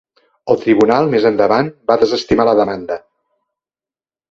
El 0.53 0.57
tribunal 0.61 1.09
més 1.11 1.27
endavant 1.31 1.69
va 1.93 1.99
desestimar 2.05 2.49
la 2.51 2.57
demanda. 2.63 3.01